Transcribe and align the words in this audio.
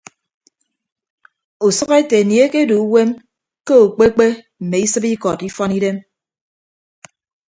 Usʌk 1.67 1.91
ete 2.01 2.15
anie 2.21 2.41
ekedu 2.45 2.75
uwem 2.85 3.09
ke 3.67 3.73
ukpe 3.85 4.05
kpe 4.15 4.25
mme 4.63 4.77
isịp 4.85 5.05
ikọd 5.13 5.39
ifọn 5.49 5.71
idem. 5.77 5.97